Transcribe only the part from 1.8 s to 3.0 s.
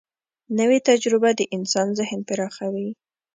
ذهن پراخوي